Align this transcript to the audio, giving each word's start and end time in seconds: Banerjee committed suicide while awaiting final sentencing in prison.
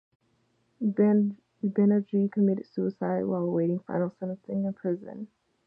Banerjee 1.61 2.31
committed 2.31 2.65
suicide 2.65 3.21
while 3.23 3.43
awaiting 3.43 3.81
final 3.81 4.09
sentencing 4.09 4.65
in 4.65 4.73
prison. 4.73 5.27